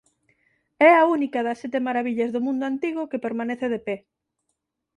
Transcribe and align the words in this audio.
É 0.89 0.89
a 0.95 1.03
única 1.15 1.39
das 1.45 1.59
sete 1.61 1.79
marabillas 1.87 2.33
do 2.35 2.43
mundo 2.47 2.63
antigo 2.71 3.09
que 3.11 3.23
permanece 3.25 3.67
de 3.73 3.79
pé. 3.87 3.95